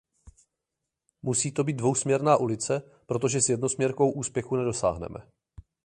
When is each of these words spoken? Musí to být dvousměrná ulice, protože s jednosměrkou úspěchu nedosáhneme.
Musí 1.21 1.51
to 1.51 1.63
být 1.63 1.73
dvousměrná 1.73 2.37
ulice, 2.37 2.81
protože 3.05 3.41
s 3.41 3.49
jednosměrkou 3.49 4.11
úspěchu 4.11 4.55
nedosáhneme. 4.55 5.27